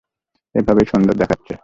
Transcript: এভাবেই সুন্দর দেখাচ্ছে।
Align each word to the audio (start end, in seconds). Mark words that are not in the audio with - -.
এভাবেই 0.55 0.85
সুন্দর 0.85 1.15
দেখাচ্ছে। 1.17 1.53